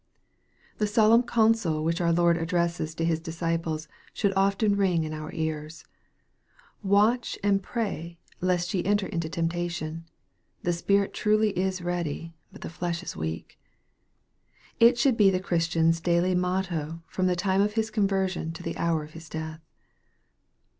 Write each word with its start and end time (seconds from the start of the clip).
The 0.79 0.87
solemn 0.87 1.21
counsel 1.21 1.83
which 1.83 2.01
our 2.01 2.11
Lord 2.11 2.35
addresses 2.35 2.95
to 2.95 3.05
His 3.05 3.19
disciples 3.19 3.87
should 4.15 4.33
often 4.35 4.75
ring 4.75 5.03
in 5.03 5.13
our 5.13 5.31
ears:" 5.31 5.85
Watch 6.81 7.37
and 7.43 7.61
pray, 7.61 8.17
lest 8.39 8.73
ye 8.73 8.83
enter 8.83 9.05
into 9.05 9.29
temptation. 9.29 10.05
The 10.63 10.73
spirit 10.73 11.13
truly 11.13 11.51
is 11.51 11.83
ready, 11.83 12.33
but 12.51 12.61
the 12.61 12.67
flesh 12.71 13.03
is 13.03 13.15
weak." 13.15 13.59
It 14.79 14.97
should 14.97 15.17
be 15.17 15.29
the 15.29 15.39
Chris 15.39 15.67
tian's 15.67 16.01
daily 16.01 16.33
motto 16.33 17.03
from 17.05 17.27
the 17.27 17.35
time 17.35 17.61
of 17.61 17.73
his 17.73 17.91
conversion 17.91 18.51
to 18.53 18.63
the 18.63 18.77
hour 18.77 19.03
of 19.03 19.13
his 19.13 19.29
death. 19.29 19.61